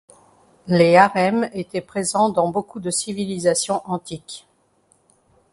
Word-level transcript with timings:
Les 0.65 0.95
harems 0.95 1.47
étaient 1.53 1.79
présents 1.79 2.29
dans 2.29 2.49
beaucoup 2.49 2.79
de 2.79 2.89
civilisations 2.89 3.83
antiques. 3.85 4.47